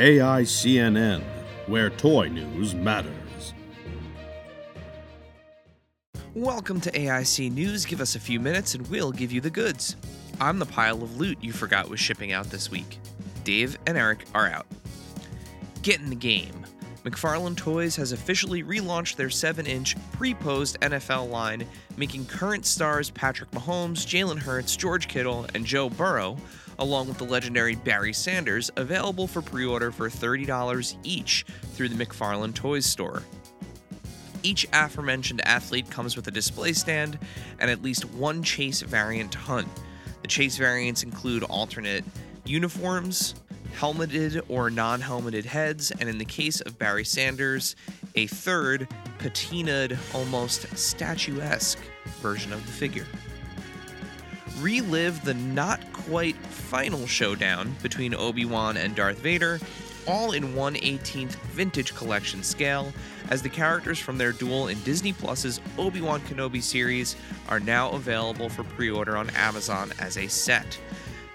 AICNN, 0.00 1.22
where 1.66 1.90
toy 1.90 2.28
news 2.28 2.74
matters. 2.74 3.52
Welcome 6.32 6.80
to 6.80 6.90
AIC 6.90 7.52
News. 7.52 7.84
Give 7.84 8.00
us 8.00 8.14
a 8.14 8.18
few 8.18 8.40
minutes 8.40 8.74
and 8.74 8.88
we'll 8.88 9.12
give 9.12 9.30
you 9.30 9.42
the 9.42 9.50
goods. 9.50 9.96
I'm 10.40 10.58
the 10.58 10.64
pile 10.64 11.02
of 11.02 11.18
loot 11.18 11.36
you 11.42 11.52
forgot 11.52 11.90
was 11.90 12.00
shipping 12.00 12.32
out 12.32 12.46
this 12.46 12.70
week. 12.70 12.98
Dave 13.44 13.76
and 13.86 13.98
Eric 13.98 14.24
are 14.32 14.48
out. 14.48 14.66
Get 15.82 16.00
in 16.00 16.08
the 16.08 16.16
game. 16.16 16.64
McFarlane 17.04 17.56
Toys 17.56 17.94
has 17.96 18.12
officially 18.12 18.62
relaunched 18.62 19.16
their 19.16 19.28
7 19.28 19.66
inch 19.66 19.96
pre 20.12 20.32
posed 20.32 20.80
NFL 20.80 21.28
line, 21.28 21.66
making 21.98 22.24
current 22.24 22.64
stars 22.64 23.10
Patrick 23.10 23.50
Mahomes, 23.50 24.06
Jalen 24.06 24.38
Hurts, 24.38 24.76
George 24.76 25.08
Kittle, 25.08 25.46
and 25.54 25.66
Joe 25.66 25.90
Burrow, 25.90 26.38
along 26.80 27.06
with 27.06 27.18
the 27.18 27.24
legendary 27.24 27.76
Barry 27.76 28.12
Sanders, 28.12 28.70
available 28.76 29.26
for 29.26 29.42
pre 29.42 29.64
order 29.64 29.92
for 29.92 30.08
$30 30.08 30.96
each 31.04 31.44
through 31.74 31.90
the 31.90 32.04
McFarlane 32.04 32.54
Toys 32.54 32.86
store. 32.86 33.22
Each 34.42 34.66
aforementioned 34.72 35.46
athlete 35.46 35.90
comes 35.90 36.16
with 36.16 36.26
a 36.26 36.30
display 36.30 36.72
stand 36.72 37.18
and 37.58 37.70
at 37.70 37.82
least 37.82 38.06
one 38.06 38.42
chase 38.42 38.80
variant 38.80 39.32
to 39.32 39.38
hunt. 39.38 39.68
The 40.22 40.28
chase 40.28 40.56
variants 40.56 41.02
include 41.02 41.42
alternate 41.44 42.04
uniforms, 42.44 43.34
helmeted 43.74 44.42
or 44.48 44.70
non 44.70 45.00
helmeted 45.00 45.44
heads, 45.44 45.90
and 45.90 46.08
in 46.08 46.18
the 46.18 46.24
case 46.24 46.60
of 46.62 46.78
Barry 46.78 47.04
Sanders, 47.04 47.76
a 48.14 48.26
third 48.26 48.88
patinaed, 49.18 49.98
almost 50.14 50.66
statuesque 50.76 51.78
version 52.20 52.52
of 52.52 52.64
the 52.66 52.72
figure. 52.72 53.06
Relive 54.58 55.24
the 55.24 55.34
not 55.34 55.80
quite 55.92 56.36
final 56.36 57.06
showdown 57.06 57.74
between 57.82 58.14
Obi 58.14 58.44
Wan 58.44 58.76
and 58.76 58.94
Darth 58.94 59.18
Vader, 59.18 59.58
all 60.06 60.32
in 60.32 60.54
1 60.54 60.74
18th 60.74 61.34
vintage 61.52 61.94
collection 61.94 62.42
scale, 62.42 62.92
as 63.30 63.42
the 63.42 63.48
characters 63.48 63.98
from 63.98 64.18
their 64.18 64.32
duel 64.32 64.68
in 64.68 64.78
Disney 64.80 65.12
Plus's 65.12 65.60
Obi 65.78 66.00
Wan 66.00 66.20
Kenobi 66.22 66.62
series 66.62 67.16
are 67.48 67.60
now 67.60 67.90
available 67.92 68.48
for 68.48 68.64
pre 68.64 68.90
order 68.90 69.16
on 69.16 69.30
Amazon 69.30 69.92
as 69.98 70.18
a 70.18 70.28
set. 70.28 70.78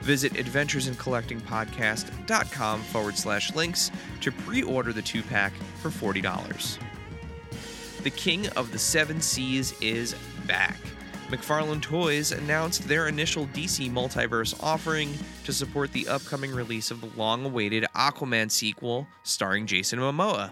Visit 0.02 0.33
adventuresincollectingpodcast.com 0.33 2.81
forward 2.83 3.17
slash 3.17 3.55
links 3.55 3.91
to 4.22 4.31
pre 4.31 4.61
order 4.61 4.94
the 4.94 5.02
two 5.02 5.23
pack 5.23 5.53
for 5.81 5.89
$40. 5.89 6.77
The 8.03 8.11
King 8.11 8.47
of 8.50 8.72
the 8.72 8.77
Seven 8.77 9.19
Seas 9.19 9.73
is 9.81 10.16
back. 10.45 10.77
McFarlane 11.30 11.81
Toys 11.81 12.31
announced 12.31 12.88
their 12.88 13.08
initial 13.08 13.48
DC 13.48 13.92
multiverse 13.92 14.56
offering 14.62 15.12
to 15.44 15.52
support 15.52 15.92
the 15.92 16.08
upcoming 16.08 16.54
release 16.54 16.92
of 16.92 17.02
the 17.02 17.09
long 17.18 17.44
awaited 17.45 17.84
Aquaman 17.96 18.52
sequel 18.52 19.08
starring 19.24 19.66
Jason 19.66 19.97
Momoa. 20.00 20.52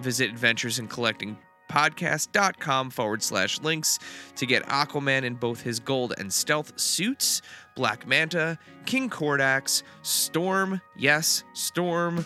Visit 0.00 0.34
adventuresincollectingpodcast.com 0.34 2.90
forward 2.90 3.22
slash 3.22 3.60
links 3.60 4.00
to 4.34 4.44
get 4.44 4.66
Aquaman 4.66 5.22
in 5.22 5.34
both 5.34 5.60
his 5.60 5.78
gold 5.78 6.14
and 6.18 6.32
stealth 6.32 6.80
suits, 6.80 7.40
Black 7.76 8.04
Manta, 8.06 8.58
King 8.86 9.08
Kordax, 9.08 9.84
Storm, 10.02 10.80
yes, 10.96 11.44
Storm, 11.52 12.24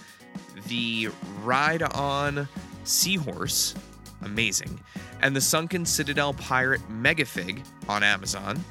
the 0.67 1.11
Ride 1.43 1.83
On 1.83 2.49
Seahorse, 2.85 3.75
amazing, 4.25 4.81
and 5.21 5.35
the 5.35 5.41
Sunken 5.41 5.85
Citadel 5.85 6.35
Pirate 6.35 6.81
Megafig 6.91 7.65
on 7.89 8.03
Amazon, 8.03 8.63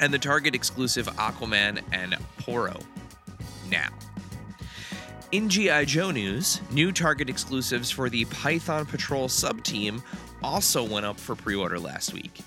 and 0.00 0.12
the 0.12 0.18
Target 0.18 0.54
exclusive 0.54 1.06
Aquaman 1.06 1.80
and 1.92 2.16
Topo 2.38 2.78
now. 3.70 3.88
In 5.32 5.48
G.I. 5.48 5.86
Joe 5.86 6.10
news, 6.10 6.60
new 6.70 6.92
Target 6.92 7.28
exclusives 7.28 7.90
for 7.90 8.08
the 8.08 8.24
Python 8.26 8.86
Patrol 8.86 9.28
sub 9.28 9.64
team 9.64 10.02
also 10.44 10.84
went 10.84 11.06
up 11.06 11.18
for 11.18 11.34
pre 11.34 11.56
order 11.56 11.80
last 11.80 12.12
week. 12.12 12.40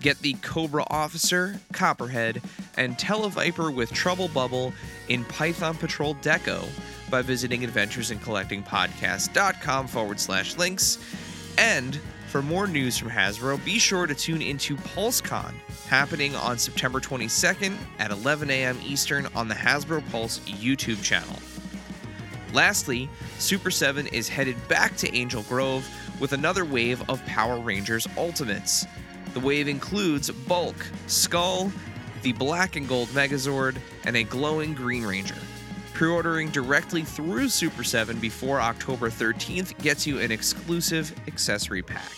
Get 0.00 0.20
the 0.20 0.34
Cobra 0.34 0.84
Officer, 0.90 1.58
Copperhead, 1.72 2.40
and 2.76 2.96
Televiper 2.96 3.74
with 3.74 3.92
Trouble 3.92 4.28
Bubble 4.28 4.72
in 5.08 5.24
Python 5.24 5.76
Patrol 5.76 6.14
Deco 6.16 6.64
by 7.10 7.22
visiting 7.22 7.62
adventuresincollectingpodcast.com 7.62 9.88
forward 9.88 10.20
slash 10.20 10.56
links. 10.56 10.98
And 11.58 12.00
for 12.28 12.40
more 12.40 12.68
news 12.68 12.96
from 12.96 13.10
Hasbro, 13.10 13.64
be 13.64 13.80
sure 13.80 14.06
to 14.06 14.14
tune 14.14 14.42
into 14.42 14.76
PulseCon, 14.76 15.52
happening 15.88 16.36
on 16.36 16.56
September 16.56 17.00
22nd 17.00 17.76
at 17.98 18.12
11 18.12 18.48
a.m. 18.48 18.78
Eastern 18.84 19.26
on 19.34 19.48
the 19.48 19.56
Hasbro 19.56 20.08
Pulse 20.10 20.38
YouTube 20.40 21.02
channel. 21.02 21.36
Lastly, 22.52 23.10
Super 23.38 23.72
7 23.72 24.06
is 24.06 24.28
headed 24.28 24.56
back 24.68 24.96
to 24.98 25.12
Angel 25.12 25.42
Grove 25.42 25.86
with 26.20 26.32
another 26.32 26.64
wave 26.64 27.02
of 27.10 27.24
Power 27.26 27.58
Rangers 27.58 28.06
Ultimates. 28.16 28.86
The 29.34 29.40
wave 29.40 29.66
includes 29.66 30.30
Bulk, 30.30 30.76
Skull, 31.08 31.72
the 32.22 32.32
Black 32.34 32.76
and 32.76 32.88
Gold 32.88 33.08
Megazord, 33.08 33.78
and 34.04 34.16
a 34.16 34.22
glowing 34.22 34.74
Green 34.74 35.04
Ranger. 35.04 35.36
Pre 35.98 36.08
ordering 36.08 36.50
directly 36.50 37.02
through 37.02 37.48
Super 37.48 37.82
7 37.82 38.20
before 38.20 38.60
October 38.60 39.10
13th 39.10 39.76
gets 39.82 40.06
you 40.06 40.20
an 40.20 40.30
exclusive 40.30 41.12
accessory 41.26 41.82
pack. 41.82 42.12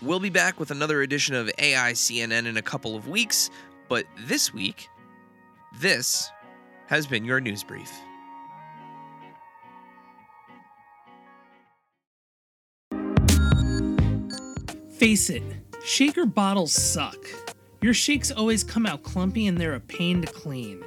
We'll 0.00 0.20
be 0.20 0.30
back 0.30 0.58
with 0.58 0.70
another 0.70 1.02
edition 1.02 1.34
of 1.34 1.50
AICNN 1.58 2.46
in 2.46 2.56
a 2.56 2.62
couple 2.62 2.96
of 2.96 3.06
weeks, 3.06 3.50
but 3.90 4.06
this 4.20 4.54
week, 4.54 4.88
this 5.82 6.30
has 6.86 7.06
been 7.06 7.26
your 7.26 7.42
news 7.42 7.62
brief. 7.62 7.92
Face 14.92 15.28
it, 15.28 15.42
shaker 15.84 16.24
bottles 16.24 16.72
suck. 16.72 17.18
Your 17.82 17.92
shakes 17.92 18.30
always 18.30 18.64
come 18.64 18.86
out 18.86 19.02
clumpy 19.02 19.46
and 19.46 19.58
they're 19.58 19.74
a 19.74 19.80
pain 19.80 20.22
to 20.22 20.32
clean. 20.32 20.82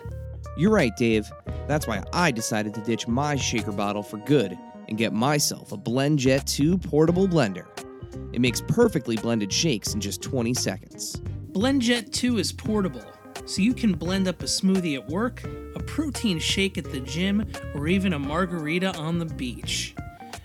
You're 0.57 0.71
right, 0.71 0.97
Dave. 0.97 1.31
That's 1.67 1.87
why 1.87 2.03
I 2.13 2.31
decided 2.31 2.73
to 2.75 2.81
ditch 2.81 3.07
my 3.07 3.35
shaker 3.35 3.71
bottle 3.71 4.03
for 4.03 4.17
good 4.17 4.57
and 4.87 4.97
get 4.97 5.13
myself 5.13 5.71
a 5.71 5.77
BlendJet 5.77 6.45
2 6.45 6.77
portable 6.77 7.27
blender. 7.27 7.65
It 8.33 8.41
makes 8.41 8.61
perfectly 8.61 9.15
blended 9.17 9.51
shakes 9.51 9.93
in 9.93 10.01
just 10.01 10.21
20 10.21 10.53
seconds. 10.53 11.21
BlendJet 11.51 12.11
2 12.11 12.37
is 12.37 12.51
portable, 12.51 13.03
so 13.45 13.61
you 13.61 13.73
can 13.73 13.93
blend 13.93 14.27
up 14.27 14.41
a 14.41 14.45
smoothie 14.45 14.95
at 14.95 15.07
work, 15.07 15.43
a 15.75 15.79
protein 15.79 16.39
shake 16.39 16.77
at 16.77 16.91
the 16.91 16.99
gym, 16.99 17.45
or 17.75 17.87
even 17.87 18.13
a 18.13 18.19
margarita 18.19 18.95
on 18.97 19.19
the 19.19 19.25
beach. 19.25 19.95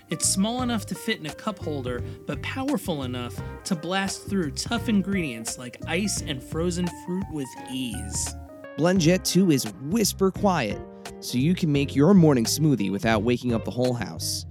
It's 0.09 0.27
small 0.27 0.61
enough 0.61 0.85
to 0.87 0.95
fit 0.95 1.19
in 1.19 1.25
a 1.25 1.33
cup 1.33 1.59
holder, 1.59 2.01
but 2.25 2.41
powerful 2.41 3.03
enough 3.03 3.41
to 3.65 3.75
blast 3.75 4.27
through 4.27 4.51
tough 4.51 4.87
ingredients 4.87 5.57
like 5.57 5.81
ice 5.85 6.21
and 6.21 6.41
frozen 6.41 6.87
fruit 7.05 7.25
with 7.31 7.49
ease. 7.69 8.33
BlendJet 8.77 9.23
2 9.25 9.51
is 9.51 9.65
whisper 9.83 10.31
quiet, 10.31 10.79
so 11.19 11.37
you 11.37 11.55
can 11.55 11.71
make 11.71 11.95
your 11.95 12.13
morning 12.13 12.45
smoothie 12.45 12.91
without 12.91 13.23
waking 13.23 13.53
up 13.53 13.65
the 13.65 13.71
whole 13.71 13.93
house. 13.93 14.45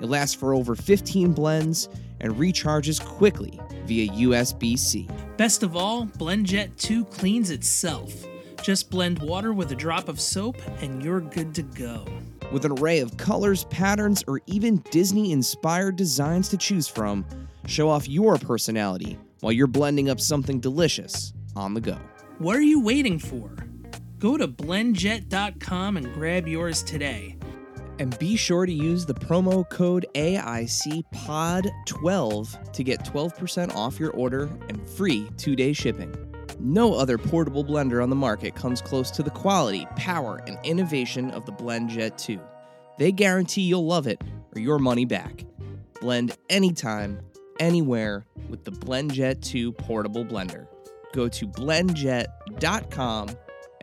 It 0.00 0.06
lasts 0.06 0.34
for 0.34 0.54
over 0.54 0.74
15 0.74 1.32
blends 1.32 1.88
and 2.20 2.34
recharges 2.34 3.04
quickly 3.04 3.60
via 3.86 4.08
USB 4.12 4.78
C. 4.78 5.08
Best 5.36 5.62
of 5.62 5.76
all, 5.76 6.06
BlendJet 6.06 6.76
2 6.76 7.04
cleans 7.06 7.50
itself. 7.50 8.12
Just 8.62 8.90
blend 8.90 9.18
water 9.18 9.52
with 9.52 9.72
a 9.72 9.74
drop 9.74 10.08
of 10.08 10.20
soap 10.20 10.56
and 10.80 11.02
you're 11.02 11.20
good 11.20 11.54
to 11.54 11.62
go. 11.62 12.06
With 12.50 12.64
an 12.64 12.78
array 12.78 13.00
of 13.00 13.16
colors, 13.16 13.64
patterns, 13.64 14.24
or 14.26 14.40
even 14.46 14.76
Disney 14.90 15.32
inspired 15.32 15.96
designs 15.96 16.48
to 16.50 16.56
choose 16.56 16.88
from, 16.88 17.24
show 17.66 17.88
off 17.88 18.08
your 18.08 18.38
personality 18.38 19.18
while 19.40 19.52
you're 19.52 19.66
blending 19.66 20.08
up 20.08 20.20
something 20.20 20.60
delicious 20.60 21.32
on 21.56 21.74
the 21.74 21.80
go. 21.80 21.98
What 22.38 22.56
are 22.56 22.62
you 22.62 22.80
waiting 22.80 23.18
for? 23.18 23.50
Go 24.24 24.36
to 24.38 24.48
blendjet.com 24.48 25.98
and 25.98 26.14
grab 26.14 26.48
yours 26.48 26.82
today. 26.82 27.36
And 27.98 28.18
be 28.18 28.36
sure 28.36 28.64
to 28.64 28.72
use 28.72 29.04
the 29.04 29.12
promo 29.12 29.68
code 29.68 30.06
AICPOD12 30.14 32.72
to 32.72 32.82
get 32.82 33.04
12% 33.04 33.74
off 33.74 34.00
your 34.00 34.12
order 34.12 34.44
and 34.70 34.88
free 34.88 35.28
two 35.36 35.54
day 35.54 35.74
shipping. 35.74 36.14
No 36.58 36.94
other 36.94 37.18
portable 37.18 37.66
blender 37.66 38.02
on 38.02 38.08
the 38.08 38.16
market 38.16 38.54
comes 38.54 38.80
close 38.80 39.10
to 39.10 39.22
the 39.22 39.28
quality, 39.28 39.86
power, 39.94 40.40
and 40.46 40.58
innovation 40.64 41.30
of 41.32 41.44
the 41.44 41.52
BlendJet 41.52 42.16
2. 42.16 42.40
They 42.98 43.12
guarantee 43.12 43.60
you'll 43.60 43.86
love 43.86 44.06
it 44.06 44.24
or 44.56 44.60
your 44.62 44.78
money 44.78 45.04
back. 45.04 45.44
Blend 46.00 46.34
anytime, 46.48 47.20
anywhere 47.60 48.24
with 48.48 48.64
the 48.64 48.72
BlendJet 48.72 49.42
2 49.42 49.72
portable 49.72 50.24
blender. 50.24 50.66
Go 51.12 51.28
to 51.28 51.46
blendjet.com 51.46 53.28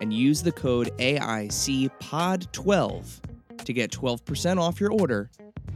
and 0.02 0.12
use 0.12 0.44
the 0.44 0.52
code 0.52 0.92
AICPOD12 0.98 3.22
to 3.64 3.74
get 3.74 3.92
12% 3.92 4.60
off 4.60 4.82
your 4.82 4.92
order 4.92 5.30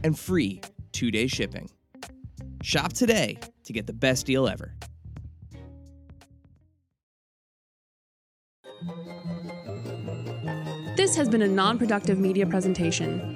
and 0.04 0.18
free 0.18 0.60
two 0.92 1.10
day 1.10 1.26
shipping. 1.26 1.70
Shop 2.62 2.92
today 2.92 3.38
to 3.64 3.72
get 3.72 3.86
the 3.86 3.92
best 3.92 4.26
deal 4.26 4.48
ever. 4.48 4.74
This 10.96 11.16
has 11.16 11.28
been 11.28 11.42
a 11.42 11.48
non 11.48 11.78
productive 11.78 12.18
media 12.18 12.46
presentation. 12.46 13.35